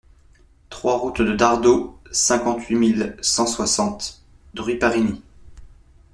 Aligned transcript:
trois 0.71 0.97
route 0.97 1.21
de 1.21 1.33
Dardault, 1.35 1.95
cinquante-huit 2.11 2.73
mille 2.73 3.15
cent 3.21 3.45
soixante 3.45 4.23
Druy-Parigny 4.55 5.21